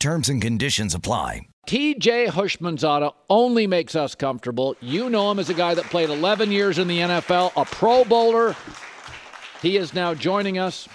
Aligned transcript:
Terms 0.00 0.30
and 0.30 0.40
conditions 0.40 0.94
apply. 0.94 1.42
TJ 1.66 2.28
Houshmandzadeh 2.28 3.12
only 3.28 3.66
makes 3.66 3.94
us 3.94 4.14
comfortable. 4.14 4.74
You 4.80 5.10
know 5.10 5.30
him 5.30 5.38
as 5.38 5.50
a 5.50 5.54
guy 5.54 5.74
that 5.74 5.84
played 5.84 6.08
11 6.08 6.50
years 6.50 6.78
in 6.78 6.88
the 6.88 7.00
NFL, 7.00 7.52
a 7.54 7.66
Pro 7.66 8.04
Bowler. 8.04 8.56
He 9.60 9.76
is 9.76 9.92
now 9.92 10.14
joining 10.14 10.58
us. 10.58 10.88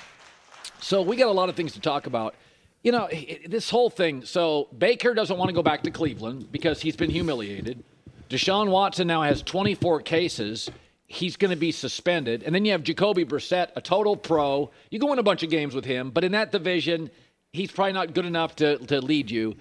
So 0.79 1.03
we 1.03 1.17
got 1.17 1.27
a 1.27 1.31
lot 1.31 1.49
of 1.49 1.55
things 1.55 1.73
to 1.73 1.79
talk 1.79 2.07
about. 2.07 2.33
You 2.81 2.93
know, 2.93 3.07
this 3.47 3.69
whole 3.69 3.91
thing. 3.91 4.25
So 4.25 4.69
Baker 4.75 5.13
doesn't 5.13 5.37
want 5.37 5.49
to 5.49 5.53
go 5.53 5.61
back 5.61 5.83
to 5.83 5.91
Cleveland 5.91 6.51
because 6.51 6.81
he's 6.81 6.95
been 6.95 7.11
humiliated. 7.11 7.83
Deshaun 8.31 8.71
Watson 8.71 9.05
now 9.05 9.21
has 9.21 9.43
24 9.43 10.01
cases. 10.01 10.71
He's 11.05 11.37
going 11.37 11.51
to 11.51 11.57
be 11.57 11.71
suspended. 11.71 12.41
And 12.41 12.55
then 12.55 12.65
you 12.65 12.71
have 12.71 12.81
Jacoby 12.81 13.23
Brissett, 13.23 13.69
a 13.75 13.81
total 13.81 14.17
pro. 14.17 14.71
You 14.89 14.97
go 14.97 15.11
win 15.11 15.19
a 15.19 15.23
bunch 15.23 15.43
of 15.43 15.51
games 15.51 15.75
with 15.75 15.85
him, 15.85 16.09
but 16.09 16.23
in 16.23 16.31
that 16.31 16.51
division– 16.51 17.11
he's 17.55 17.71
probably 17.71 17.93
not 17.93 18.13
good 18.13 18.25
enough 18.25 18.55
to, 18.57 18.77
to 18.77 19.01
lead 19.01 19.31
you. 19.31 19.55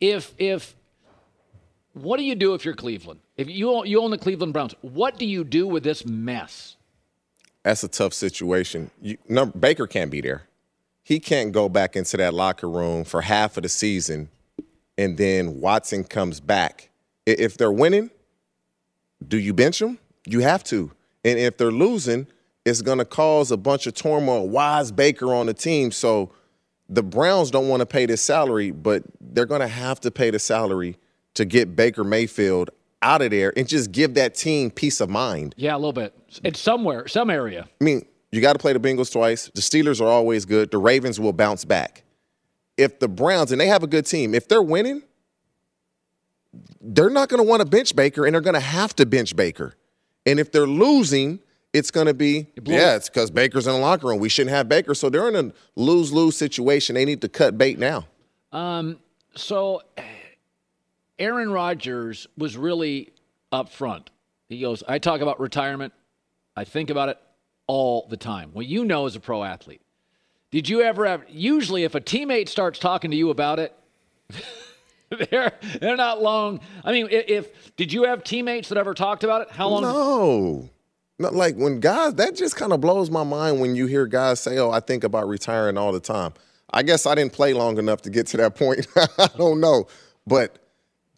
If 0.00 0.34
if 0.38 0.74
what 1.92 2.16
do 2.16 2.24
you 2.24 2.34
do 2.34 2.54
if 2.54 2.64
you're 2.64 2.74
Cleveland? 2.74 3.20
If 3.36 3.48
you 3.48 3.70
own, 3.70 3.86
you 3.86 4.00
own 4.00 4.10
the 4.10 4.18
Cleveland 4.18 4.52
Browns, 4.52 4.74
what 4.80 5.18
do 5.18 5.26
you 5.26 5.44
do 5.44 5.66
with 5.66 5.84
this 5.84 6.04
mess? 6.06 6.76
That's 7.62 7.82
a 7.84 7.88
tough 7.88 8.12
situation. 8.12 8.90
You, 9.00 9.16
no, 9.28 9.46
Baker 9.46 9.86
can't 9.86 10.10
be 10.10 10.20
there. 10.20 10.42
He 11.02 11.20
can't 11.20 11.52
go 11.52 11.68
back 11.68 11.96
into 11.96 12.16
that 12.16 12.34
locker 12.34 12.68
room 12.68 13.04
for 13.04 13.20
half 13.20 13.56
of 13.56 13.62
the 13.62 13.68
season, 13.68 14.28
and 14.98 15.16
then 15.16 15.60
Watson 15.60 16.04
comes 16.04 16.40
back. 16.40 16.90
If 17.26 17.56
they're 17.56 17.72
winning, 17.72 18.10
do 19.26 19.38
you 19.38 19.54
bench 19.54 19.80
him? 19.80 19.98
You 20.26 20.40
have 20.40 20.64
to. 20.64 20.90
And 21.24 21.38
if 21.38 21.56
they're 21.56 21.70
losing, 21.70 22.26
it's 22.64 22.82
going 22.82 22.98
to 22.98 23.04
cause 23.04 23.50
a 23.50 23.56
bunch 23.56 23.86
of 23.86 23.94
turmoil. 23.94 24.48
Why 24.48 24.80
is 24.80 24.92
Baker 24.92 25.32
on 25.34 25.46
the 25.46 25.54
team? 25.54 25.90
So 25.90 26.32
the 26.88 27.02
Browns 27.02 27.50
don't 27.50 27.68
want 27.68 27.80
to 27.80 27.86
pay 27.86 28.06
this 28.06 28.22
salary, 28.22 28.70
but 28.70 29.02
they're 29.20 29.46
going 29.46 29.60
to 29.60 29.68
have 29.68 30.00
to 30.00 30.10
pay 30.10 30.30
the 30.30 30.38
salary 30.38 30.96
to 31.34 31.44
get 31.44 31.74
Baker 31.74 32.04
Mayfield 32.04 32.70
out 33.02 33.22
of 33.22 33.30
there 33.30 33.52
and 33.56 33.68
just 33.68 33.92
give 33.92 34.14
that 34.14 34.34
team 34.34 34.70
peace 34.70 35.00
of 35.00 35.10
mind. 35.10 35.54
Yeah, 35.56 35.74
a 35.74 35.76
little 35.78 35.92
bit. 35.92 36.14
It's 36.42 36.60
somewhere, 36.60 37.06
some 37.08 37.30
area. 37.30 37.68
I 37.80 37.84
mean, 37.84 38.04
you 38.32 38.40
got 38.40 38.54
to 38.54 38.58
play 38.58 38.72
the 38.72 38.80
Bengals 38.80 39.12
twice. 39.12 39.50
The 39.54 39.60
Steelers 39.60 40.00
are 40.00 40.08
always 40.08 40.44
good. 40.44 40.70
The 40.70 40.78
Ravens 40.78 41.20
will 41.20 41.32
bounce 41.32 41.64
back. 41.64 42.02
If 42.76 42.98
the 42.98 43.08
Browns, 43.08 43.52
and 43.52 43.60
they 43.60 43.68
have 43.68 43.82
a 43.82 43.86
good 43.86 44.06
team, 44.06 44.34
if 44.34 44.48
they're 44.48 44.62
winning, 44.62 45.02
they're 46.80 47.10
not 47.10 47.28
going 47.28 47.42
to 47.42 47.48
want 47.48 47.60
to 47.60 47.68
bench 47.68 47.94
Baker 47.94 48.26
and 48.26 48.34
they're 48.34 48.40
going 48.40 48.54
to 48.54 48.60
have 48.60 48.94
to 48.96 49.06
bench 49.06 49.36
Baker. 49.36 49.74
And 50.26 50.40
if 50.40 50.50
they're 50.50 50.66
losing, 50.66 51.40
it's 51.74 51.90
going 51.90 52.06
to 52.06 52.14
be 52.14 52.46
yeah, 52.64 52.94
it's 52.94 53.10
because 53.10 53.30
Baker's 53.30 53.66
in 53.66 53.72
the 53.74 53.78
locker 53.78 54.06
room. 54.06 54.20
We 54.20 54.28
shouldn't 54.28 54.54
have 54.54 54.68
Baker, 54.68 54.94
so 54.94 55.10
they're 55.10 55.28
in 55.28 55.34
a 55.34 55.52
lose 55.74 56.12
lose 56.12 56.36
situation. 56.36 56.94
They 56.94 57.04
need 57.04 57.20
to 57.22 57.28
cut 57.28 57.58
bait 57.58 57.78
now. 57.78 58.06
Um, 58.52 59.00
so 59.34 59.82
Aaron 61.18 61.50
Rodgers 61.50 62.28
was 62.38 62.56
really 62.56 63.12
upfront. 63.52 64.06
He 64.48 64.60
goes, 64.60 64.84
"I 64.88 64.98
talk 64.98 65.20
about 65.20 65.40
retirement. 65.40 65.92
I 66.56 66.62
think 66.64 66.90
about 66.90 67.08
it 67.08 67.18
all 67.66 68.06
the 68.08 68.16
time." 68.16 68.52
Well, 68.54 68.62
you 68.62 68.84
know, 68.84 69.06
as 69.06 69.16
a 69.16 69.20
pro 69.20 69.42
athlete, 69.42 69.82
did 70.52 70.68
you 70.68 70.80
ever 70.80 71.04
have? 71.06 71.24
Usually, 71.28 71.82
if 71.82 71.96
a 71.96 72.00
teammate 72.00 72.48
starts 72.48 72.78
talking 72.78 73.10
to 73.10 73.16
you 73.16 73.30
about 73.30 73.58
it. 73.58 73.76
they're 75.30 75.52
they're 75.80 75.96
not 75.96 76.22
long. 76.22 76.60
I 76.84 76.92
mean, 76.92 77.08
if 77.10 77.76
did 77.76 77.92
you 77.92 78.04
have 78.04 78.24
teammates 78.24 78.68
that 78.70 78.78
ever 78.78 78.94
talked 78.94 79.22
about 79.22 79.42
it? 79.42 79.50
How 79.50 79.68
long? 79.68 79.82
No, 79.82 80.70
not 81.18 81.34
like 81.34 81.56
when 81.56 81.80
guys, 81.80 82.14
that 82.14 82.34
just 82.34 82.56
kind 82.56 82.72
of 82.72 82.80
blows 82.80 83.10
my 83.10 83.24
mind 83.24 83.60
when 83.60 83.76
you 83.76 83.86
hear 83.86 84.06
guys 84.06 84.40
say, 84.40 84.58
"Oh, 84.58 84.70
I 84.70 84.80
think 84.80 85.04
about 85.04 85.28
retiring 85.28 85.78
all 85.78 85.92
the 85.92 86.00
time." 86.00 86.32
I 86.70 86.82
guess 86.82 87.06
I 87.06 87.14
didn't 87.14 87.32
play 87.32 87.54
long 87.54 87.78
enough 87.78 88.02
to 88.02 88.10
get 88.10 88.26
to 88.28 88.36
that 88.38 88.54
point. 88.56 88.86
I 88.96 89.28
don't 89.36 89.60
know, 89.60 89.86
but 90.26 90.58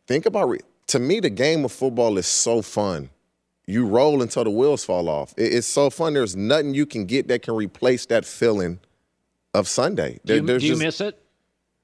think 0.07 0.27
about 0.27 0.49
re- 0.51 0.61
to 0.89 0.99
me, 0.99 1.21
the 1.21 1.31
game 1.31 1.65
of 1.65 1.73
football 1.73 2.19
is 2.19 2.27
so 2.27 2.63
fun. 2.63 3.11
You 3.67 3.87
roll 3.87 4.23
until 4.23 4.45
the 4.45 4.51
wheels 4.51 4.85
fall 4.85 5.09
off. 5.09 5.35
it's 5.37 5.67
so 5.67 5.91
fun. 5.91 6.15
There's 6.15 6.37
nothing 6.37 6.75
you 6.75 6.87
can 6.87 7.05
get 7.05 7.27
that 7.29 7.43
can 7.43 7.55
replace 7.55 8.07
that 8.07 8.25
feeling 8.25 8.79
of 9.55 9.67
Sunday. 9.67 10.21
Do 10.25 10.37
you, 10.37 10.41
do 10.43 10.53
you 10.55 10.61
just, 10.61 10.83
miss 10.83 11.01
it? 11.01 11.21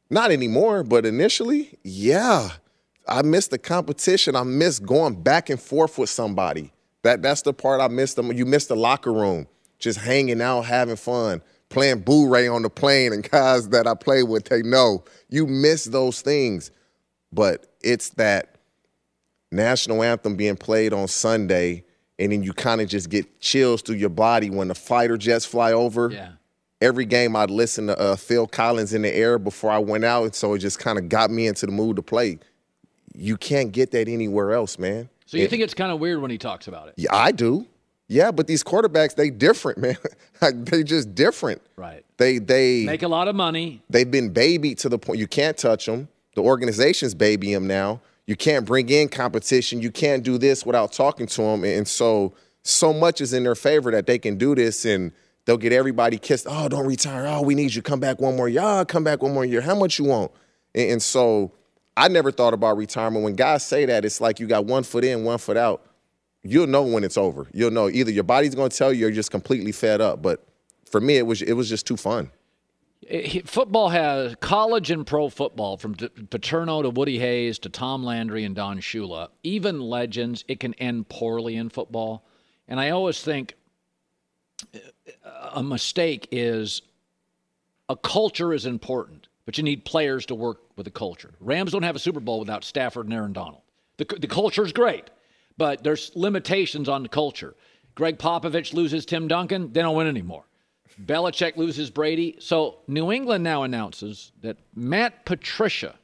Not 0.08 0.30
anymore, 0.30 0.84
but 0.84 1.04
initially, 1.04 1.78
yeah. 1.82 2.50
I 3.08 3.22
miss 3.22 3.48
the 3.48 3.58
competition. 3.58 4.36
I 4.36 4.44
miss 4.44 4.78
going 4.78 5.22
back 5.22 5.50
and 5.50 5.60
forth 5.60 5.98
with 5.98 6.10
somebody. 6.10 6.70
That 7.02 7.22
that's 7.22 7.42
the 7.42 7.52
part 7.52 7.80
I 7.80 7.88
missed. 7.88 8.16
Them. 8.16 8.32
You 8.32 8.46
missed 8.46 8.68
the 8.68 8.76
locker 8.76 9.12
room, 9.12 9.46
just 9.78 9.98
hanging 9.98 10.40
out, 10.40 10.62
having 10.62 10.96
fun, 10.96 11.42
playing 11.68 12.02
bourré 12.02 12.52
on 12.52 12.62
the 12.62 12.70
plane, 12.70 13.12
and 13.12 13.28
guys 13.30 13.68
that 13.70 13.86
I 13.86 13.94
play 13.94 14.22
with, 14.22 14.44
they 14.44 14.62
know 14.62 15.04
you 15.28 15.46
miss 15.46 15.84
those 15.84 16.22
things. 16.22 16.70
But 17.32 17.66
it's 17.82 18.10
that 18.10 18.56
national 19.50 20.02
anthem 20.02 20.36
being 20.36 20.56
played 20.56 20.92
on 20.92 21.08
Sunday, 21.08 21.84
and 22.18 22.32
then 22.32 22.42
you 22.42 22.52
kind 22.52 22.80
of 22.80 22.88
just 22.88 23.10
get 23.10 23.40
chills 23.40 23.82
through 23.82 23.96
your 23.96 24.10
body 24.10 24.50
when 24.50 24.68
the 24.68 24.74
fighter 24.74 25.16
jets 25.16 25.44
fly 25.44 25.72
over. 25.72 26.10
Yeah. 26.10 26.32
Every 26.80 27.04
game 27.04 27.36
I'd 27.36 27.50
listen 27.50 27.86
to 27.86 27.98
uh, 27.98 28.16
Phil 28.16 28.46
Collins 28.48 28.92
in 28.92 29.02
the 29.02 29.14
air 29.14 29.38
before 29.38 29.70
I 29.70 29.78
went 29.78 30.04
out, 30.04 30.24
and 30.24 30.34
so 30.34 30.54
it 30.54 30.58
just 30.58 30.80
kind 30.80 30.98
of 30.98 31.08
got 31.08 31.30
me 31.30 31.46
into 31.46 31.66
the 31.66 31.72
mood 31.72 31.96
to 31.96 32.02
play. 32.02 32.38
You 33.14 33.36
can't 33.36 33.70
get 33.72 33.92
that 33.92 34.08
anywhere 34.08 34.52
else, 34.52 34.78
man. 34.78 35.08
So 35.32 35.38
you 35.38 35.48
think 35.48 35.62
it's 35.62 35.72
kind 35.72 35.90
of 35.90 35.98
weird 35.98 36.20
when 36.20 36.30
he 36.30 36.36
talks 36.36 36.68
about 36.68 36.88
it? 36.88 36.94
Yeah, 36.98 37.14
I 37.14 37.32
do. 37.32 37.66
Yeah, 38.06 38.30
but 38.32 38.46
these 38.46 38.62
quarterbacks, 38.62 39.14
they 39.14 39.30
different, 39.30 39.78
man. 39.78 39.96
they 40.40 40.82
just 40.82 41.14
different. 41.14 41.62
Right. 41.74 42.04
They 42.18 42.36
they 42.36 42.84
Make 42.84 43.02
a 43.02 43.08
lot 43.08 43.28
of 43.28 43.34
money. 43.34 43.82
they've 43.88 44.10
been 44.10 44.28
babied 44.28 44.76
to 44.80 44.90
the 44.90 44.98
point 44.98 45.18
you 45.18 45.26
can't 45.26 45.56
touch 45.56 45.86
them. 45.86 46.08
The 46.34 46.42
organization's 46.42 47.14
baby 47.14 47.54
them 47.54 47.66
now. 47.66 48.02
You 48.26 48.36
can't 48.36 48.66
bring 48.66 48.90
in 48.90 49.08
competition. 49.08 49.80
You 49.80 49.90
can't 49.90 50.22
do 50.22 50.36
this 50.36 50.66
without 50.66 50.92
talking 50.92 51.26
to 51.26 51.42
them. 51.42 51.64
And 51.64 51.88
so 51.88 52.34
so 52.62 52.92
much 52.92 53.22
is 53.22 53.32
in 53.32 53.42
their 53.42 53.54
favor 53.54 53.90
that 53.90 54.06
they 54.06 54.18
can 54.18 54.36
do 54.36 54.54
this 54.54 54.84
and 54.84 55.12
they'll 55.46 55.56
get 55.56 55.72
everybody 55.72 56.18
kissed. 56.18 56.46
Oh, 56.46 56.68
don't 56.68 56.86
retire. 56.86 57.26
Oh, 57.26 57.40
we 57.40 57.54
need 57.54 57.74
you. 57.74 57.80
Come 57.80 58.00
back 58.00 58.20
one 58.20 58.36
more 58.36 58.50
year. 58.50 58.60
Oh, 58.62 58.84
come 58.84 59.02
back 59.02 59.22
one 59.22 59.32
more 59.32 59.46
year. 59.46 59.62
How 59.62 59.74
much 59.74 59.98
you 59.98 60.04
want? 60.04 60.30
And, 60.74 60.90
and 60.92 61.02
so 61.02 61.52
I 61.96 62.08
never 62.08 62.30
thought 62.30 62.54
about 62.54 62.76
retirement. 62.76 63.24
When 63.24 63.34
guys 63.34 63.64
say 63.64 63.84
that, 63.86 64.04
it's 64.04 64.20
like 64.20 64.40
you 64.40 64.46
got 64.46 64.64
one 64.64 64.82
foot 64.82 65.04
in, 65.04 65.24
one 65.24 65.38
foot 65.38 65.56
out. 65.56 65.82
You'll 66.42 66.66
know 66.66 66.82
when 66.82 67.04
it's 67.04 67.16
over. 67.18 67.46
You'll 67.52 67.70
know 67.70 67.88
either 67.88 68.10
your 68.10 68.24
body's 68.24 68.54
going 68.54 68.70
to 68.70 68.76
tell 68.76 68.92
you 68.92 69.06
or 69.06 69.08
you're 69.08 69.14
just 69.14 69.30
completely 69.30 69.72
fed 69.72 70.00
up. 70.00 70.22
But 70.22 70.44
for 70.90 71.00
me, 71.00 71.16
it 71.16 71.26
was 71.26 71.42
it 71.42 71.52
was 71.52 71.68
just 71.68 71.86
too 71.86 71.96
fun. 71.96 72.30
It- 73.02 73.48
football 73.48 73.90
has 73.90 74.34
college 74.40 74.90
and 74.90 75.06
pro 75.06 75.28
football 75.28 75.76
from 75.76 75.94
Paterno 75.94 76.82
to 76.82 76.90
Woody 76.90 77.18
Hayes 77.18 77.58
to 77.60 77.68
Tom 77.68 78.04
Landry 78.04 78.44
and 78.44 78.54
Don 78.54 78.80
Shula, 78.80 79.28
even 79.42 79.80
legends, 79.80 80.44
it 80.48 80.60
can 80.60 80.74
end 80.74 81.08
poorly 81.08 81.56
in 81.56 81.68
football. 81.68 82.24
And 82.68 82.80
I 82.80 82.90
always 82.90 83.20
think 83.20 83.54
uh, 84.74 84.78
a 85.54 85.62
mistake 85.62 86.28
is 86.30 86.82
a 87.88 87.96
culture 87.96 88.52
is 88.52 88.66
important, 88.66 89.21
but 89.44 89.58
you 89.58 89.64
need 89.64 89.84
players 89.84 90.26
to 90.26 90.34
work 90.34 90.60
with 90.76 90.84
the 90.84 90.90
culture. 90.90 91.34
Rams 91.40 91.72
don't 91.72 91.82
have 91.82 91.96
a 91.96 92.00
Super 92.00 92.20
Bowl 92.20 92.38
without 92.38 92.64
Stafford 92.64 93.06
and 93.06 93.14
Aaron 93.14 93.32
Donald. 93.32 93.62
The, 93.98 94.04
the 94.04 94.26
culture 94.26 94.64
is 94.64 94.72
great, 94.72 95.10
but 95.56 95.82
there's 95.82 96.12
limitations 96.14 96.88
on 96.88 97.02
the 97.02 97.08
culture. 97.08 97.54
Gregg 97.94 98.18
Popovich 98.18 98.72
loses 98.72 99.04
Tim 99.04 99.28
Duncan, 99.28 99.72
they 99.72 99.82
don't 99.82 99.96
win 99.96 100.06
anymore. 100.06 100.44
Belichick 101.00 101.56
loses 101.56 101.90
Brady. 101.90 102.36
So 102.38 102.78
New 102.86 103.12
England 103.12 103.44
now 103.44 103.62
announces 103.62 104.32
that 104.42 104.58
Matt 104.74 105.24
Patricia 105.24 105.94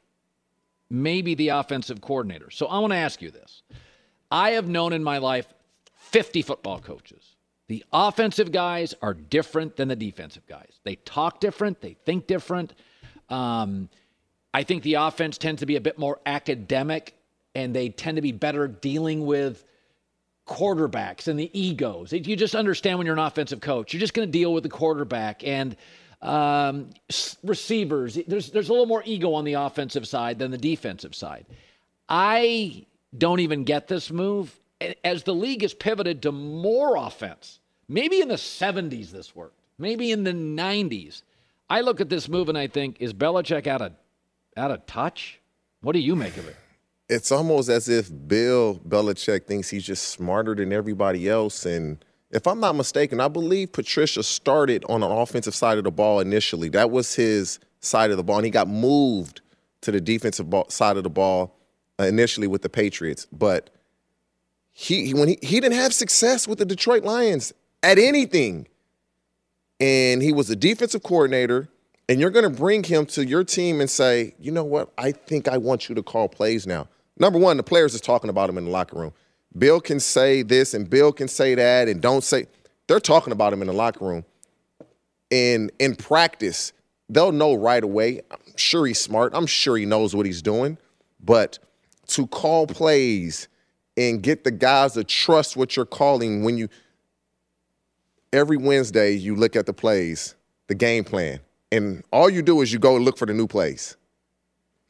may 0.90 1.22
be 1.22 1.34
the 1.34 1.48
offensive 1.48 2.00
coordinator. 2.00 2.50
So 2.50 2.66
I 2.66 2.78
want 2.78 2.92
to 2.92 2.98
ask 2.98 3.20
you 3.20 3.30
this. 3.30 3.62
I 4.30 4.50
have 4.50 4.68
known 4.68 4.92
in 4.92 5.04
my 5.04 5.18
life 5.18 5.46
50 5.96 6.42
football 6.42 6.80
coaches. 6.80 7.36
The 7.68 7.84
offensive 7.92 8.50
guys 8.50 8.94
are 9.02 9.12
different 9.12 9.76
than 9.76 9.88
the 9.88 9.96
defensive 9.96 10.46
guys. 10.46 10.80
They 10.84 10.96
talk 10.96 11.40
different, 11.40 11.80
they 11.80 11.94
think 12.06 12.26
different. 12.26 12.72
Um, 13.30 13.88
I 14.54 14.62
think 14.62 14.82
the 14.82 14.94
offense 14.94 15.38
tends 15.38 15.60
to 15.60 15.66
be 15.66 15.76
a 15.76 15.80
bit 15.80 15.98
more 15.98 16.18
academic 16.26 17.14
and 17.54 17.74
they 17.74 17.88
tend 17.88 18.16
to 18.16 18.22
be 18.22 18.32
better 18.32 18.68
dealing 18.68 19.26
with 19.26 19.64
quarterbacks 20.46 21.28
and 21.28 21.38
the 21.38 21.50
egos. 21.58 22.12
You 22.12 22.36
just 22.36 22.54
understand 22.54 22.98
when 22.98 23.06
you're 23.06 23.16
an 23.16 23.24
offensive 23.24 23.60
coach, 23.60 23.92
you're 23.92 24.00
just 24.00 24.14
going 24.14 24.26
to 24.26 24.32
deal 24.32 24.52
with 24.52 24.62
the 24.62 24.68
quarterback 24.68 25.46
and 25.46 25.76
um, 26.22 26.90
receivers. 27.44 28.18
There's 28.26 28.50
there's 28.50 28.68
a 28.68 28.72
little 28.72 28.86
more 28.86 29.02
ego 29.04 29.34
on 29.34 29.44
the 29.44 29.54
offensive 29.54 30.08
side 30.08 30.38
than 30.38 30.50
the 30.50 30.58
defensive 30.58 31.14
side. 31.14 31.46
I 32.08 32.86
don't 33.16 33.40
even 33.40 33.64
get 33.64 33.88
this 33.88 34.10
move 34.10 34.58
as 35.04 35.22
the 35.24 35.34
league 35.34 35.62
has 35.62 35.74
pivoted 35.74 36.22
to 36.22 36.32
more 36.32 36.96
offense. 36.96 37.60
Maybe 37.88 38.20
in 38.20 38.28
the 38.28 38.34
70s 38.34 39.10
this 39.10 39.34
worked. 39.34 39.58
Maybe 39.78 40.12
in 40.12 40.24
the 40.24 40.32
90s. 40.32 41.22
I 41.70 41.80
look 41.82 42.00
at 42.00 42.08
this 42.08 42.28
move 42.28 42.48
and 42.48 42.56
I 42.56 42.66
think, 42.66 42.96
is 43.00 43.12
Belichick 43.12 43.66
out 43.66 43.82
of 43.82 43.92
out 44.56 44.70
of 44.70 44.86
touch? 44.86 45.40
What 45.82 45.92
do 45.92 46.00
you 46.00 46.16
make 46.16 46.36
of 46.36 46.48
it? 46.48 46.56
it's 47.08 47.32
almost 47.32 47.70
as 47.70 47.88
if 47.88 48.10
Bill 48.28 48.78
Belichick 48.86 49.46
thinks 49.46 49.70
he's 49.70 49.84
just 49.84 50.08
smarter 50.10 50.54
than 50.54 50.72
everybody 50.74 51.26
else. 51.28 51.64
And 51.64 52.04
if 52.30 52.46
I'm 52.46 52.60
not 52.60 52.74
mistaken, 52.74 53.18
I 53.18 53.28
believe 53.28 53.72
Patricia 53.72 54.22
started 54.22 54.84
on 54.90 55.00
the 55.00 55.08
offensive 55.08 55.54
side 55.54 55.78
of 55.78 55.84
the 55.84 55.90
ball 55.90 56.20
initially. 56.20 56.68
That 56.68 56.90
was 56.90 57.14
his 57.14 57.60
side 57.80 58.10
of 58.10 58.18
the 58.18 58.22
ball, 58.22 58.36
and 58.36 58.44
he 58.44 58.50
got 58.50 58.68
moved 58.68 59.40
to 59.80 59.90
the 59.90 60.00
defensive 60.02 60.50
ball, 60.50 60.68
side 60.68 60.98
of 60.98 61.02
the 61.02 61.08
ball 61.10 61.56
uh, 61.98 62.04
initially 62.04 62.46
with 62.46 62.60
the 62.60 62.68
Patriots. 62.68 63.26
But 63.32 63.70
he- 64.72 65.14
when 65.14 65.28
he, 65.28 65.38
he 65.42 65.60
didn't 65.60 65.76
have 65.78 65.94
success 65.94 66.46
with 66.46 66.58
the 66.58 66.66
Detroit 66.66 67.04
Lions 67.04 67.54
at 67.82 67.98
anything, 67.98 68.68
and 69.80 70.22
he 70.22 70.32
was 70.32 70.50
a 70.50 70.56
defensive 70.56 71.02
coordinator. 71.02 71.68
And 72.10 72.20
you're 72.20 72.30
going 72.30 72.50
to 72.50 72.58
bring 72.58 72.84
him 72.84 73.04
to 73.06 73.26
your 73.26 73.44
team 73.44 73.82
and 73.82 73.90
say, 73.90 74.34
you 74.40 74.50
know 74.50 74.64
what? 74.64 74.90
I 74.96 75.12
think 75.12 75.46
I 75.46 75.58
want 75.58 75.88
you 75.88 75.94
to 75.94 76.02
call 76.02 76.26
plays 76.28 76.66
now. 76.66 76.88
Number 77.18 77.38
one, 77.38 77.58
the 77.58 77.62
players 77.62 77.94
is 77.94 78.00
talking 78.00 78.30
about 78.30 78.48
him 78.48 78.56
in 78.56 78.64
the 78.64 78.70
locker 78.70 78.98
room. 78.98 79.12
Bill 79.56 79.80
can 79.80 80.00
say 80.00 80.42
this 80.42 80.72
and 80.72 80.88
Bill 80.88 81.12
can 81.12 81.28
say 81.28 81.54
that 81.54 81.88
and 81.88 82.00
don't 82.00 82.24
say. 82.24 82.46
They're 82.86 83.00
talking 83.00 83.32
about 83.32 83.52
him 83.52 83.60
in 83.60 83.66
the 83.66 83.74
locker 83.74 84.06
room. 84.06 84.24
And 85.30 85.70
in 85.78 85.96
practice, 85.96 86.72
they'll 87.10 87.32
know 87.32 87.54
right 87.54 87.84
away. 87.84 88.22
I'm 88.30 88.56
sure 88.56 88.86
he's 88.86 89.00
smart. 89.00 89.32
I'm 89.34 89.46
sure 89.46 89.76
he 89.76 89.84
knows 89.84 90.16
what 90.16 90.24
he's 90.24 90.40
doing. 90.40 90.78
But 91.20 91.58
to 92.08 92.26
call 92.26 92.66
plays 92.66 93.48
and 93.98 94.22
get 94.22 94.44
the 94.44 94.50
guys 94.50 94.94
to 94.94 95.04
trust 95.04 95.56
what 95.56 95.76
you're 95.76 95.84
calling 95.84 96.42
when 96.42 96.56
you 96.56 96.68
every 98.32 98.56
Wednesday 98.56 99.12
you 99.12 99.34
look 99.34 99.56
at 99.56 99.66
the 99.66 99.72
plays, 99.72 100.34
the 100.66 100.74
game 100.74 101.04
plan, 101.04 101.40
and 101.70 102.02
all 102.12 102.30
you 102.30 102.42
do 102.42 102.60
is 102.60 102.72
you 102.72 102.78
go 102.78 102.96
look 102.96 103.18
for 103.18 103.26
the 103.26 103.34
new 103.34 103.46
plays. 103.46 103.96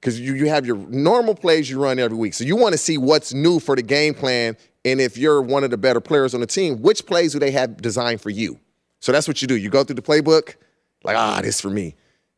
Because 0.01 0.21
you, 0.21 0.35
you 0.35 0.49
have 0.49 0.65
your 0.65 0.77
normal 0.77 1.35
plays 1.35 1.69
you 1.69 1.83
run 1.83 1.99
every 1.99 2.17
week. 2.17 2.35
So 2.35 2.45
you 2.45 2.55
want 2.55 2.73
to 2.73 2.79
see 2.79 2.99
what's 2.99 3.35
new 3.35 3.59
for 3.59 3.75
the 3.75 3.83
game 3.83 4.15
plan. 4.15 4.57
And 4.85 5.01
if 5.01 5.19
you're 5.19 5.43
one 5.43 5.65
of 5.65 5.71
the 5.71 5.77
better 5.77 6.01
players 6.01 6.35
on 6.35 6.41
the 6.41 6.47
team, 6.47 6.81
which 6.83 7.05
plays 7.05 7.33
do 7.33 7.41
they 7.41 7.51
have 7.51 7.83
designed 7.83 8.21
for 8.21 8.31
you? 8.31 8.61
So 9.01 9.11
that's 9.11 9.27
what 9.27 9.43
you 9.43 9.49
do. 9.49 9.57
You 9.57 9.71
go 9.71 9.83
through 9.83 9.97
the 9.97 10.03
playbook, 10.03 10.55
like, 11.03 11.17
ah, 11.17 11.41
this 11.43 11.61
for 11.61 11.71
me. 11.71 11.97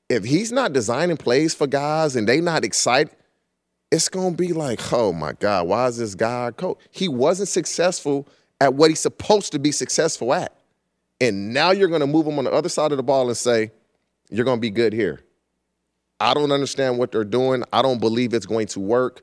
If 0.08 0.24
he's 0.24 0.50
not 0.50 0.72
designing 0.72 1.18
plays 1.18 1.54
for 1.54 1.66
guys 1.66 2.16
and 2.16 2.26
they 2.26 2.40
not 2.40 2.64
excited, 2.64 3.14
it's 3.92 4.08
gonna 4.08 4.34
be 4.34 4.52
like, 4.52 4.92
oh 4.92 5.12
my 5.12 5.32
God, 5.34 5.68
why 5.68 5.86
is 5.86 5.98
this 5.98 6.14
guy 6.14 6.50
coach? 6.52 6.78
He 6.90 7.08
wasn't 7.08 7.48
successful 7.48 8.26
at 8.60 8.74
what 8.74 8.90
he's 8.90 9.00
supposed 9.00 9.52
to 9.52 9.58
be 9.58 9.72
successful 9.72 10.32
at. 10.32 10.56
And 11.20 11.52
now 11.52 11.70
you're 11.70 11.88
gonna 11.88 12.06
move 12.06 12.24
them 12.24 12.38
on 12.38 12.44
the 12.44 12.52
other 12.52 12.68
side 12.68 12.92
of 12.92 12.96
the 12.96 13.02
ball 13.02 13.28
and 13.28 13.36
say, 13.36 13.72
you're 14.30 14.44
gonna 14.44 14.60
be 14.60 14.70
good 14.70 14.92
here. 14.92 15.20
I 16.18 16.34
don't 16.34 16.52
understand 16.52 16.98
what 16.98 17.12
they're 17.12 17.24
doing. 17.24 17.64
I 17.72 17.82
don't 17.82 17.98
believe 17.98 18.34
it's 18.34 18.46
going 18.46 18.66
to 18.68 18.80
work. 18.80 19.22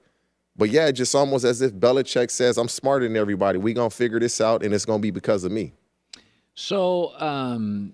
But 0.56 0.72
yeah, 0.72 0.90
just 0.92 1.14
almost 1.14 1.46
as 1.46 1.62
if 1.62 1.74
Belichick 1.74 2.32
says, 2.32 2.58
I'm 2.58 2.68
smarter 2.68 3.08
than 3.08 3.16
everybody. 3.16 3.60
We're 3.60 3.76
gonna 3.76 3.92
figure 3.92 4.20
this 4.20 4.42
out, 4.42 4.64
and 4.64 4.74
it's 4.74 4.86
gonna 4.86 5.00
be 5.00 5.12
because 5.12 5.44
of 5.44 5.52
me. 5.52 5.74
So 6.56 7.14
um, 7.20 7.94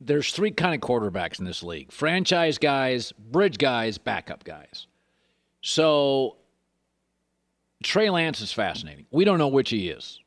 there's 0.00 0.30
three 0.32 0.50
kind 0.50 0.74
of 0.74 0.86
quarterbacks 0.86 1.38
in 1.38 1.46
this 1.46 1.62
league: 1.62 1.90
franchise 1.90 2.58
guys, 2.58 3.12
bridge 3.12 3.56
guys, 3.56 3.96
backup 3.96 4.44
guys. 4.44 4.86
So 5.62 6.36
Trey 7.82 8.10
Lance 8.10 8.42
is 8.42 8.52
fascinating. 8.52 9.06
We 9.10 9.24
don't 9.24 9.38
know 9.38 9.48
which 9.48 9.70
he 9.70 9.88
is. 9.88 10.20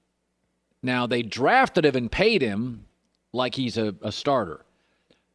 Now 0.81 1.05
they 1.05 1.21
drafted 1.21 1.86
him 1.86 1.95
and 1.95 2.12
paid 2.12 2.41
him 2.41 2.87
like 3.38 3.56
he's 3.56 3.77
a, 3.77 3.96
a 4.01 4.12
starter. 4.12 4.65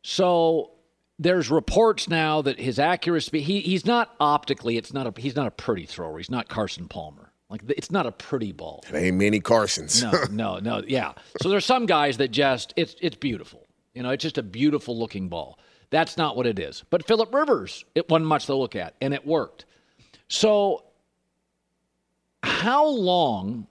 So 0.02 0.72
there's 1.18 1.50
reports 1.50 2.08
now 2.08 2.42
that 2.42 2.58
his 2.58 2.78
accuracy 2.78 3.40
he, 3.40 3.60
he's 3.60 3.86
not 3.86 4.14
optically 4.20 4.76
it's 4.76 4.92
not 4.92 5.06
a 5.06 5.20
he's 5.20 5.36
not 5.36 5.46
a 5.46 5.50
pretty 5.50 5.86
thrower. 5.86 6.18
He's 6.18 6.30
not 6.30 6.48
Carson 6.48 6.88
Palmer. 6.88 7.32
Like 7.48 7.62
it's 7.68 7.90
not 7.90 8.06
a 8.06 8.12
pretty 8.12 8.52
ball. 8.52 8.82
It 8.88 8.96
ain't 8.96 9.16
many 9.16 9.40
Carsons. 9.40 10.02
No, 10.02 10.24
no, 10.30 10.58
no. 10.58 10.82
Yeah. 10.86 11.12
So 11.40 11.48
there's 11.48 11.66
some 11.66 11.86
guys 11.86 12.16
that 12.18 12.28
just 12.28 12.74
it's 12.76 12.96
it's 13.00 13.16
beautiful. 13.16 13.66
You 13.94 14.02
know, 14.02 14.10
it's 14.10 14.22
just 14.22 14.38
a 14.38 14.42
beautiful 14.42 14.98
looking 14.98 15.28
ball. 15.28 15.58
That's 15.90 16.16
not 16.16 16.36
what 16.36 16.46
it 16.46 16.58
is. 16.58 16.82
But 16.88 17.06
Philip 17.06 17.32
Rivers, 17.34 17.84
it 17.94 18.08
wasn't 18.08 18.26
much 18.26 18.46
to 18.46 18.54
look 18.54 18.74
at, 18.74 18.94
and 19.02 19.12
it 19.12 19.26
worked. 19.26 19.66
So 20.28 20.84
how 22.42 22.86
long 22.86 23.66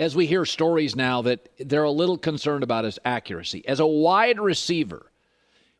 as 0.00 0.16
we 0.16 0.26
hear 0.26 0.44
stories 0.44 0.96
now 0.96 1.22
that 1.22 1.48
they're 1.60 1.84
a 1.84 1.90
little 1.90 2.18
concerned 2.18 2.64
about 2.64 2.84
his 2.84 2.98
accuracy 3.04 3.66
as 3.68 3.78
a 3.78 3.86
wide 3.86 4.40
receiver, 4.40 5.12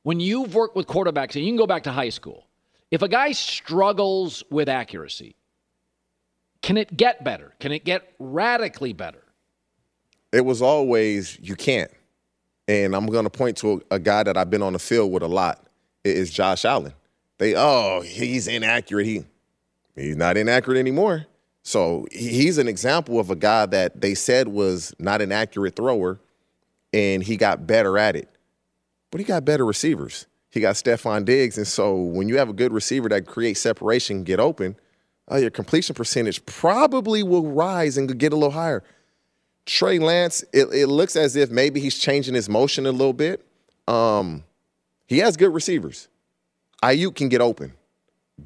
when 0.05 0.21
you've 0.21 0.55
worked 0.55 0.77
with 0.77 0.87
quarterbacks, 0.87 1.35
and 1.35 1.45
you 1.45 1.51
can 1.51 1.57
go 1.57 1.67
back 1.67 1.83
to 1.83 1.91
high 1.91 2.11
school, 2.11 2.47
if 2.93 3.03
a 3.03 3.09
guy 3.09 3.33
struggles 3.33 4.45
with 4.51 4.69
accuracy, 4.69 5.35
can 6.63 6.77
it 6.77 6.97
get 6.97 7.25
better? 7.25 7.55
Can 7.59 7.73
it 7.73 7.85
get 7.85 8.13
radically 8.21 8.93
better? 8.93 9.25
it 10.33 10.45
was 10.45 10.63
always 10.63 11.39
you 11.41 11.57
can't. 11.57 11.91
And 12.69 12.95
I'm 12.95 13.07
going 13.07 13.25
to 13.25 13.31
point 13.31 13.57
to 13.59 13.83
a, 13.91 13.97
a 13.97 13.99
guy 13.99 14.23
that 14.23 14.37
I've 14.37 14.51
been 14.51 14.63
on 14.63 14.75
the 14.75 14.79
field 14.79 15.11
with 15.11 15.23
a 15.23 15.29
lot. 15.29 15.67
It 16.05 16.17
is 16.17 16.31
Josh 16.31 16.65
Allen. 16.65 16.93
They 17.39 17.55
oh 17.57 18.03
he's 18.03 18.47
inaccurate. 18.47 19.07
He 19.07 19.25
he's 19.97 20.17
not 20.17 20.37
inaccurate 20.37 20.79
anymore. 20.79 21.27
So 21.63 22.07
he's 22.11 22.59
an 22.59 22.69
example 22.69 23.21
of 23.21 23.31
a 23.31 23.37
guy 23.37 23.67
that 23.67 24.01
they 24.01 24.15
said 24.15 24.49
was 24.49 24.95
not 24.99 25.21
an 25.21 25.31
accurate 25.33 25.77
thrower, 25.77 26.19
and 26.93 27.23
he 27.23 27.37
got 27.37 27.67
better 27.67 27.99
at 27.99 28.17
it. 28.17 28.29
But 29.11 29.21
he 29.21 29.25
got 29.25 29.45
better 29.45 29.67
receivers. 29.67 30.27
He 30.51 30.61
got 30.61 30.75
Stefon 30.75 31.25
Diggs, 31.25 31.59
and 31.59 31.67
so 31.67 31.95
when 31.95 32.29
you 32.29 32.39
have 32.39 32.49
a 32.49 32.53
good 32.53 32.73
receiver 32.73 33.09
that 33.11 33.27
creates 33.27 33.61
separation, 33.61 34.25
get 34.25 34.41
open, 34.41 34.75
uh, 35.31 35.37
your 35.37 35.51
completion 35.51 35.95
percentage 35.95 36.45
probably 36.47 37.23
will 37.23 37.47
rise 37.47 37.97
and 37.97 38.19
get 38.19 38.33
a 38.33 38.37
little 38.37 38.51
higher. 38.51 38.83
Trey 39.67 39.99
Lance, 40.01 40.43
it, 40.53 40.67
it 40.73 40.89
looks 40.89 41.15
as 41.15 41.37
if 41.37 41.51
maybe 41.51 41.79
he's 41.79 41.99
changing 41.99 42.35
his 42.35 42.49
motion 42.49 42.87
a 42.87 42.91
little 42.91 43.13
bit. 43.13 43.45
Um, 43.87 44.43
He 45.07 45.19
has 45.19 45.37
good 45.37 45.53
receivers. 45.53 46.09
Aiyuk 46.83 47.15
can 47.15 47.29
get 47.29 47.41
open. 47.41 47.75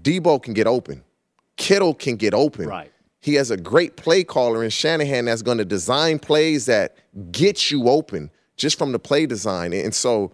Debo 0.02 0.42
can 0.42 0.54
get 0.54 0.66
open. 0.66 1.04
Kittle 1.56 1.94
can 1.94 2.16
get 2.16 2.34
open. 2.34 2.66
Right. 2.66 2.90
He 3.24 3.36
has 3.36 3.50
a 3.50 3.56
great 3.56 3.96
play 3.96 4.22
caller 4.22 4.62
in 4.62 4.68
Shanahan 4.68 5.24
that's 5.24 5.40
going 5.40 5.56
to 5.56 5.64
design 5.64 6.18
plays 6.18 6.66
that 6.66 6.94
get 7.32 7.70
you 7.70 7.88
open 7.88 8.30
just 8.58 8.76
from 8.76 8.92
the 8.92 8.98
play 8.98 9.24
design. 9.24 9.72
And 9.72 9.94
so 9.94 10.32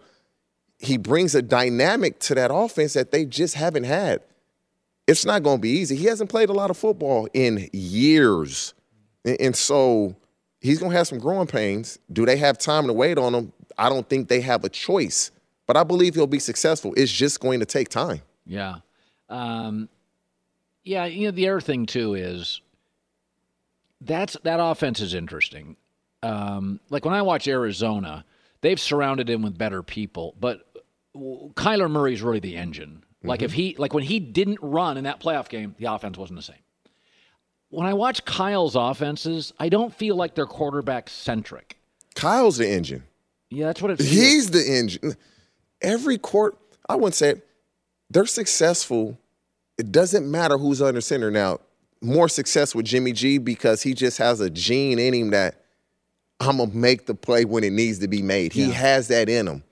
he 0.77 0.97
brings 0.97 1.33
a 1.33 1.41
dynamic 1.41 2.19
to 2.19 2.35
that 2.35 2.53
offense 2.53 2.91
that 2.91 3.11
they 3.11 3.23
just 3.23 3.55
haven't 3.55 3.85
had. 3.85 4.19
It's 5.07 5.23
not 5.23 5.41
going 5.41 5.59
to 5.59 5.61
be 5.61 5.69
easy. 5.69 5.95
He 5.95 6.07
hasn't 6.07 6.29
played 6.29 6.49
a 6.49 6.53
lot 6.53 6.69
of 6.69 6.75
football 6.75 7.29
in 7.33 7.69
years. 7.71 8.73
And 9.23 9.55
so 9.55 10.13
he's 10.59 10.79
going 10.79 10.91
to 10.91 10.97
have 10.97 11.07
some 11.07 11.19
growing 11.19 11.47
pains. 11.47 11.97
Do 12.11 12.25
they 12.25 12.35
have 12.35 12.57
time 12.57 12.87
to 12.87 12.93
wait 12.93 13.17
on 13.17 13.33
him? 13.33 13.53
I 13.77 13.87
don't 13.87 14.09
think 14.09 14.27
they 14.27 14.41
have 14.41 14.65
a 14.65 14.69
choice, 14.69 15.31
but 15.65 15.77
I 15.77 15.85
believe 15.85 16.15
he'll 16.15 16.27
be 16.27 16.39
successful. 16.39 16.93
It's 16.97 17.09
just 17.09 17.39
going 17.39 17.61
to 17.61 17.65
take 17.65 17.87
time. 17.87 18.19
Yeah. 18.45 18.79
Um, 19.29 19.87
yeah, 20.83 21.05
you 21.05 21.27
know, 21.27 21.31
the 21.31 21.47
other 21.47 21.61
thing 21.61 21.85
too 21.85 22.15
is 22.15 22.59
that's 24.01 24.35
that 24.43 24.59
offense 24.59 24.99
is 24.99 25.13
interesting. 25.13 25.77
Um, 26.23 26.79
like 26.89 27.05
when 27.05 27.13
I 27.13 27.21
watch 27.21 27.47
Arizona, 27.47 28.25
they've 28.61 28.79
surrounded 28.79 29.29
him 29.29 29.41
with 29.41 29.57
better 29.57 29.83
people, 29.83 30.35
but 30.39 30.67
Kyler 31.15 31.89
Murray's 31.89 32.21
really 32.21 32.39
the 32.39 32.57
engine. 32.57 33.03
Like 33.23 33.39
mm-hmm. 33.39 33.45
if 33.45 33.53
he 33.53 33.75
like 33.77 33.93
when 33.93 34.03
he 34.03 34.19
didn't 34.19 34.59
run 34.61 34.97
in 34.97 35.03
that 35.03 35.19
playoff 35.19 35.49
game, 35.49 35.75
the 35.77 35.85
offense 35.85 36.17
wasn't 36.17 36.39
the 36.39 36.43
same. 36.43 36.55
When 37.69 37.87
I 37.87 37.93
watch 37.93 38.25
Kyle's 38.25 38.75
offenses, 38.75 39.53
I 39.59 39.69
don't 39.69 39.93
feel 39.93 40.15
like 40.15 40.35
they're 40.35 40.45
quarterback 40.45 41.09
centric. 41.09 41.77
Kyle's 42.15 42.57
the 42.57 42.69
engine. 42.69 43.03
Yeah, 43.49 43.67
that's 43.67 43.81
what 43.81 43.91
it 43.91 43.97
feels. 43.97 44.09
He's 44.09 44.51
the 44.51 44.77
engine. 44.77 45.15
Every 45.81 46.17
court, 46.17 46.57
I 46.89 46.95
wouldn't 46.95 47.15
say 47.15 47.29
it, 47.29 47.47
they're 48.09 48.25
successful. 48.25 49.17
It 49.77 49.91
doesn't 49.91 50.29
matter 50.29 50.57
who's 50.57 50.81
under 50.81 51.01
center 51.01 51.31
now. 51.31 51.59
More 52.01 52.27
success 52.27 52.73
with 52.73 52.85
Jimmy 52.85 53.11
G 53.11 53.37
because 53.37 53.81
he 53.83 53.93
just 53.93 54.17
has 54.17 54.39
a 54.39 54.49
gene 54.49 54.99
in 54.99 55.13
him 55.13 55.29
that 55.31 55.61
I'm 56.39 56.57
gonna 56.57 56.73
make 56.73 57.05
the 57.05 57.13
play 57.13 57.45
when 57.45 57.63
it 57.63 57.73
needs 57.73 57.99
to 57.99 58.07
be 58.07 58.21
made. 58.21 58.53
He 58.53 58.65
yeah. 58.65 58.73
has 58.73 59.07
that 59.09 59.29
in 59.29 59.47
him. 59.47 59.63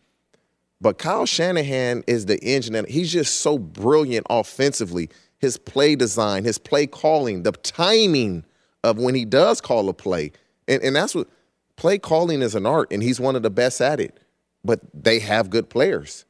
But 0.82 0.98
Kyle 0.98 1.26
Shanahan 1.26 2.04
is 2.08 2.26
the 2.26 2.40
engine, 2.40 2.76
and 2.76 2.88
he's 2.88 3.12
just 3.12 3.42
so 3.42 3.58
brilliant 3.58 4.28
offensively. 4.30 5.10
His 5.40 5.58
play 5.58 5.96
design, 5.96 6.44
his 6.44 6.58
play 6.58 6.88
calling, 6.88 7.44
the 7.44 7.52
timing 7.52 8.46
of 8.84 8.98
when 8.98 9.16
he 9.16 9.26
does 9.26 9.60
call 9.60 9.90
a 9.90 9.94
play. 9.94 10.32
And, 10.68 10.82
and 10.82 10.96
that's 10.96 11.16
what 11.16 11.28
play 11.76 11.98
calling 11.98 12.42
is 12.42 12.56
an 12.56 12.66
art, 12.66 12.92
and 12.92 13.04
he's 13.04 13.20
one 13.20 13.36
of 13.36 13.44
the 13.44 13.50
best 13.50 13.82
at 13.82 14.00
it. 14.00 14.20
But 14.64 14.82
they 14.94 15.20
have 15.20 15.50
good 15.50 15.70
players. 15.70 16.26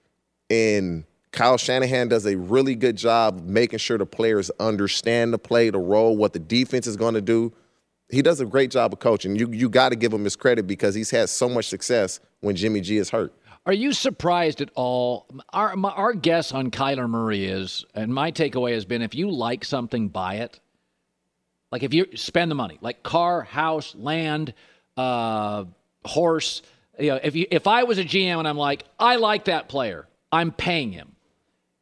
And 0.49 1.03
Kyle 1.31 1.57
Shanahan 1.57 2.07
does 2.07 2.25
a 2.25 2.35
really 2.35 2.75
good 2.75 2.95
job 2.95 3.43
making 3.43 3.79
sure 3.79 3.97
the 3.97 4.05
players 4.05 4.49
understand 4.59 5.31
the 5.31 5.37
play, 5.37 5.69
the 5.69 5.79
role, 5.79 6.17
what 6.17 6.33
the 6.33 6.39
defense 6.39 6.87
is 6.87 6.97
going 6.97 7.13
to 7.13 7.21
do. 7.21 7.53
He 8.09 8.23
does 8.23 8.39
a 8.41 8.45
great 8.45 8.71
job 8.71 8.93
of 8.93 8.99
coaching. 8.99 9.35
You 9.35 9.51
you 9.51 9.69
got 9.69 9.89
to 9.89 9.95
give 9.95 10.11
him 10.11 10.23
his 10.23 10.35
credit 10.35 10.65
because 10.65 10.95
he's 10.95 11.11
had 11.11 11.29
so 11.29 11.47
much 11.47 11.67
success 11.67 12.19
when 12.39 12.55
Jimmy 12.55 12.81
G 12.81 12.97
is 12.97 13.11
hurt. 13.11 13.33
Are 13.67 13.73
you 13.73 13.93
surprised 13.93 14.61
at 14.61 14.71
all? 14.73 15.27
Our 15.53 15.75
my, 15.75 15.89
our 15.91 16.13
guess 16.13 16.51
on 16.51 16.71
Kyler 16.71 17.07
Murray 17.07 17.45
is, 17.45 17.85
and 17.93 18.11
my 18.11 18.31
takeaway 18.31 18.73
has 18.73 18.85
been, 18.85 19.03
if 19.03 19.13
you 19.13 19.29
like 19.29 19.63
something, 19.63 20.07
buy 20.07 20.35
it. 20.35 20.59
Like 21.71 21.83
if 21.83 21.93
you 21.93 22.07
spend 22.15 22.49
the 22.49 22.55
money, 22.55 22.79
like 22.81 23.03
car, 23.03 23.43
house, 23.43 23.93
land, 23.93 24.55
uh, 24.97 25.65
horse. 26.03 26.63
You 26.97 27.11
know, 27.11 27.19
if 27.21 27.35
you 27.35 27.45
if 27.51 27.67
I 27.67 27.83
was 27.83 27.99
a 27.99 28.03
GM 28.03 28.39
and 28.39 28.47
I'm 28.47 28.57
like, 28.57 28.85
I 28.97 29.17
like 29.17 29.45
that 29.45 29.69
player, 29.69 30.07
I'm 30.31 30.51
paying 30.51 30.91
him. 30.91 31.15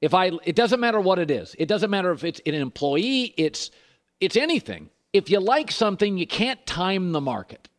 If 0.01 0.13
I, 0.13 0.31
it 0.43 0.55
doesn't 0.55 0.79
matter 0.79 0.99
what 0.99 1.19
it 1.19 1.31
is. 1.31 1.55
It 1.57 1.67
doesn't 1.67 1.89
matter 1.89 2.11
if 2.11 2.23
it's 2.23 2.41
an 2.45 2.53
employee. 2.53 3.33
It's 3.37 3.71
it's 4.19 4.35
anything. 4.35 4.89
If 5.13 5.29
you 5.29 5.39
like 5.39 5.71
something, 5.71 6.17
you 6.17 6.27
can't 6.27 6.63
time 6.65 7.11
the 7.11 7.21
market. 7.21 7.69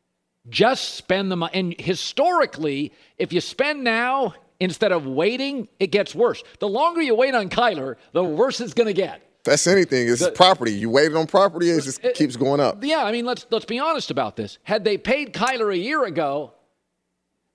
Just 0.49 0.95
spend 0.95 1.31
the 1.31 1.37
money. 1.37 1.53
And 1.55 1.75
historically, 1.79 2.93
if 3.19 3.33
you 3.33 3.41
spend 3.41 3.85
now 3.85 4.35
instead 4.61 4.93
of 4.93 5.07
waiting, 5.07 5.69
it 5.79 5.89
gets 5.89 6.15
worse. 6.15 6.43
The 6.59 6.69
longer 6.69 7.03
you 7.03 7.15
wait 7.15 7.35
on 7.35 7.49
Kyler, 7.49 7.97
the 8.13 8.25
worse 8.25 8.61
it's 8.61 8.75
going 8.75 8.87
to 8.87 8.95
get. 8.95 9.23
That's 9.45 9.67
anything. 9.67 10.09
It's 10.09 10.25
the, 10.25 10.31
property. 10.33 10.73
You 10.73 10.91
waited 10.91 11.17
on 11.17 11.27
property, 11.27 11.71
it 11.71 11.83
just 11.83 12.05
it, 12.05 12.15
keeps 12.15 12.37
going 12.37 12.61
up. 12.61 12.83
Yeah, 12.83 13.05
I 13.05 13.13
mean, 13.13 13.25
let's 13.25 13.47
let's 13.51 13.65
be 13.65 13.79
honest 13.79 14.11
about 14.11 14.37
this. 14.37 14.59
Had 14.63 14.85
they 14.85 14.99
paid 14.99 15.33
Kyler 15.33 15.73
a 15.73 15.79
year 15.79 16.05
ago, 16.05 16.53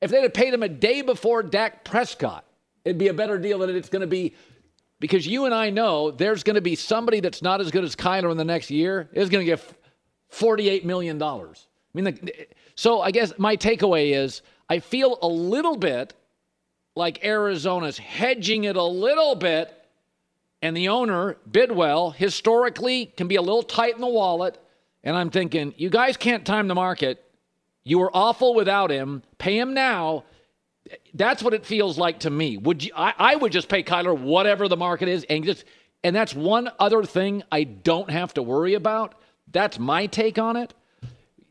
if 0.01 0.09
they'd 0.09 0.23
have 0.23 0.33
paid 0.33 0.53
him 0.53 0.63
a 0.63 0.69
day 0.69 1.01
before 1.01 1.43
Dak 1.43 1.83
Prescott, 1.83 2.45
it'd 2.83 2.97
be 2.97 3.09
a 3.09 3.13
better 3.13 3.37
deal 3.37 3.59
than 3.59 3.75
it's 3.75 3.89
going 3.89 4.01
to 4.01 4.07
be. 4.07 4.33
Because 5.03 5.27
you 5.27 5.43
and 5.43 5.53
I 5.53 5.69
know 5.69 6.11
there's 6.11 6.43
going 6.43 6.55
to 6.55 6.61
be 6.61 6.75
somebody 6.75 7.19
that's 7.19 7.41
not 7.41 7.59
as 7.59 7.71
good 7.71 7.83
as 7.83 7.93
Kyler 7.93 8.31
in 8.31 8.37
the 8.37 8.45
next 8.45 8.71
year 8.71 9.09
is 9.11 9.27
going 9.27 9.45
to 9.45 9.45
get 9.45 9.61
$48 10.31 10.85
million. 10.85 11.21
I 11.21 11.45
mean, 11.93 12.05
the, 12.05 12.47
so 12.75 13.01
I 13.01 13.11
guess 13.11 13.33
my 13.37 13.57
takeaway 13.57 14.13
is 14.15 14.43
I 14.69 14.79
feel 14.79 15.19
a 15.21 15.27
little 15.27 15.75
bit 15.75 16.13
like 16.95 17.25
Arizona's 17.25 17.97
hedging 17.97 18.63
it 18.63 18.77
a 18.77 18.83
little 18.83 19.35
bit, 19.35 19.73
and 20.61 20.73
the 20.73 20.87
owner, 20.87 21.35
Bidwill, 21.51 22.15
historically 22.15 23.07
can 23.07 23.27
be 23.27 23.35
a 23.35 23.41
little 23.41 23.61
tight 23.61 23.95
in 23.95 23.99
the 23.99 24.07
wallet. 24.07 24.57
And 25.03 25.17
I'm 25.17 25.31
thinking, 25.31 25.73
you 25.75 25.89
guys 25.89 26.15
can't 26.15 26.45
time 26.45 26.69
the 26.69 26.75
market. 26.75 27.21
You 27.83 27.99
were 27.99 28.15
awful 28.15 28.53
without 28.53 28.89
him. 28.89 29.23
Pay 29.37 29.59
him 29.59 29.73
now. 29.73 30.23
That's 31.13 31.41
what 31.41 31.53
it 31.53 31.65
feels 31.65 31.97
like 31.97 32.19
to 32.21 32.29
me. 32.29 32.57
Would 32.57 32.83
you? 32.83 32.91
I, 32.95 33.13
I 33.17 33.35
would 33.35 33.51
just 33.51 33.69
pay 33.69 33.83
Kyler 33.83 34.17
whatever 34.17 34.67
the 34.67 34.77
market 34.77 35.07
is, 35.07 35.25
and 35.29 35.43
just 35.43 35.63
and 36.03 36.15
that's 36.15 36.33
one 36.33 36.69
other 36.79 37.03
thing 37.03 37.43
I 37.51 37.63
don't 37.63 38.09
have 38.09 38.33
to 38.35 38.43
worry 38.43 38.73
about. 38.73 39.15
That's 39.51 39.79
my 39.79 40.07
take 40.07 40.37
on 40.37 40.55
it 40.55 40.73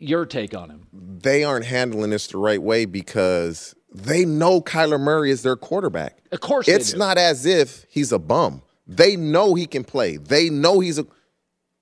your 0.03 0.27
take 0.27 0.55
on 0.55 0.69
him? 0.69 0.87
They 0.93 1.45
aren't 1.45 1.65
handling 1.65 2.11
this 2.11 2.27
the 2.27 2.39
right 2.39 2.61
way 2.61 2.85
because 2.85 3.75
they 3.95 4.25
know 4.25 4.61
Kyler 4.61 5.01
Murray 5.01 5.31
is 5.31 5.43
their 5.43 5.57
quarterback. 5.57 6.19
Of 6.33 6.41
course, 6.41 6.69
it's 6.69 6.95
not 6.95 7.19
as 7.19 7.47
if 7.47 7.87
he's 7.89 8.13
a 8.13 8.19
bum. 8.19 8.63
They 8.87 9.17
know 9.17 9.55
he 9.55 9.67
can 9.67 9.85
play. 9.85 10.17
They 10.17 10.51
know 10.51 10.81
he's 10.81 10.99
a. 10.99 11.07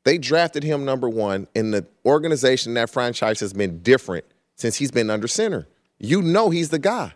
They 0.05 0.19
drafted 0.19 0.63
him 0.63 0.85
number 0.85 1.09
one, 1.09 1.47
and 1.55 1.75
the 1.75 1.87
organization 2.05 2.75
that 2.75 2.91
franchise 2.91 3.41
has 3.41 3.53
been 3.53 3.83
different 3.83 4.25
since 4.57 4.77
he's 4.77 4.91
been 4.91 5.11
under 5.11 5.29
center. 5.29 5.67
You 5.99 6.23
know 6.23 6.51
he's 6.51 6.71
the 6.71 6.79
guy. 6.79 7.15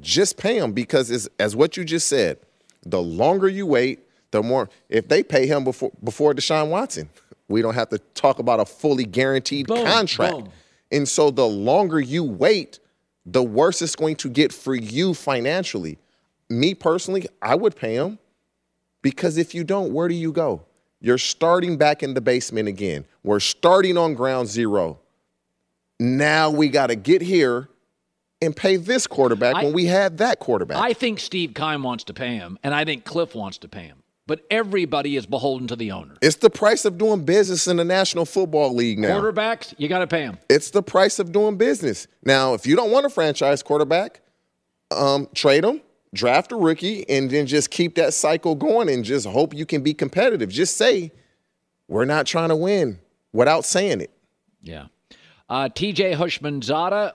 Just 0.00 0.36
pay 0.36 0.58
him 0.58 0.72
because, 0.72 1.10
as, 1.10 1.28
as 1.38 1.56
what 1.56 1.76
you 1.76 1.84
just 1.84 2.08
said, 2.08 2.38
the 2.84 3.00
longer 3.00 3.48
you 3.48 3.66
wait, 3.66 4.00
the 4.30 4.42
more. 4.42 4.68
If 4.88 5.08
they 5.08 5.22
pay 5.22 5.46
him 5.46 5.64
before 5.64 5.92
before 6.04 6.34
Deshaun 6.34 6.68
Watson, 6.68 7.08
we 7.48 7.62
don't 7.62 7.74
have 7.74 7.88
to 7.90 7.98
talk 8.14 8.38
about 8.38 8.60
a 8.60 8.64
fully 8.64 9.04
guaranteed 9.04 9.66
boom, 9.66 9.84
contract. 9.86 10.34
Boom. 10.34 10.48
And 10.90 11.08
so 11.08 11.30
the 11.30 11.46
longer 11.46 12.00
you 12.00 12.24
wait, 12.24 12.78
the 13.24 13.42
worse 13.42 13.82
it's 13.82 13.96
going 13.96 14.16
to 14.16 14.28
get 14.28 14.52
for 14.52 14.74
you 14.74 15.14
financially. 15.14 15.98
Me 16.48 16.74
personally, 16.74 17.26
I 17.42 17.54
would 17.54 17.76
pay 17.76 17.94
him 17.94 18.18
because 19.02 19.36
if 19.36 19.54
you 19.54 19.64
don't, 19.64 19.92
where 19.92 20.08
do 20.08 20.14
you 20.14 20.32
go? 20.32 20.62
You're 21.00 21.18
starting 21.18 21.76
back 21.76 22.02
in 22.02 22.14
the 22.14 22.20
basement 22.20 22.68
again. 22.68 23.04
We're 23.22 23.40
starting 23.40 23.96
on 23.96 24.14
ground 24.14 24.48
zero. 24.48 24.98
Now 26.00 26.50
we 26.50 26.68
got 26.68 26.88
to 26.88 26.96
get 26.96 27.22
here 27.22 27.68
and 28.40 28.54
pay 28.54 28.76
this 28.76 29.06
quarterback 29.06 29.56
I, 29.56 29.64
when 29.64 29.72
we 29.72 29.86
had 29.86 30.18
that 30.18 30.38
quarterback. 30.38 30.78
I 30.78 30.92
think 30.92 31.20
Steve 31.20 31.54
Keim 31.54 31.82
wants 31.82 32.04
to 32.04 32.14
pay 32.14 32.36
him, 32.36 32.58
and 32.62 32.74
I 32.74 32.84
think 32.84 33.04
Cliff 33.04 33.34
wants 33.34 33.58
to 33.58 33.68
pay 33.68 33.82
him 33.82 34.02
but 34.28 34.44
everybody 34.50 35.16
is 35.16 35.24
beholden 35.24 35.66
to 35.66 35.74
the 35.74 35.90
owner. 35.90 36.14
It's 36.20 36.36
the 36.36 36.50
price 36.50 36.84
of 36.84 36.98
doing 36.98 37.24
business 37.24 37.66
in 37.66 37.78
the 37.78 37.84
National 37.84 38.26
Football 38.26 38.74
League 38.74 38.98
now. 38.98 39.18
Quarterbacks, 39.18 39.74
you 39.78 39.88
got 39.88 40.00
to 40.00 40.06
pay 40.06 40.26
them. 40.26 40.38
It's 40.50 40.70
the 40.70 40.82
price 40.82 41.18
of 41.18 41.32
doing 41.32 41.56
business. 41.56 42.06
Now, 42.22 42.52
if 42.52 42.66
you 42.66 42.76
don't 42.76 42.90
want 42.90 43.06
a 43.06 43.08
franchise 43.08 43.62
quarterback, 43.62 44.20
um, 44.94 45.28
trade 45.34 45.64
them, 45.64 45.80
draft 46.12 46.52
a 46.52 46.56
rookie, 46.56 47.08
and 47.08 47.30
then 47.30 47.46
just 47.46 47.70
keep 47.70 47.94
that 47.94 48.12
cycle 48.12 48.54
going 48.54 48.90
and 48.90 49.02
just 49.02 49.26
hope 49.26 49.54
you 49.54 49.64
can 49.64 49.82
be 49.82 49.94
competitive. 49.94 50.50
Just 50.50 50.76
say, 50.76 51.10
we're 51.88 52.04
not 52.04 52.26
trying 52.26 52.50
to 52.50 52.56
win 52.56 53.00
without 53.32 53.64
saying 53.64 54.02
it. 54.02 54.10
Yeah. 54.60 54.88
Uh, 55.48 55.70
TJ 55.70 56.16
Houshmandzadeh 56.16 57.14